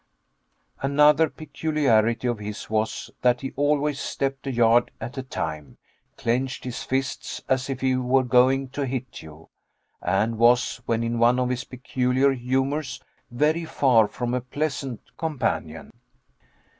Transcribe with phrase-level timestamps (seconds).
[0.81, 5.77] Another peculiarity of his was, that he always stepped a yard at a time,
[6.17, 9.49] clenched his fists as if he were going to hit you,
[10.01, 15.91] and was, when in one of his peculiar humors, very far from a pleasant companion.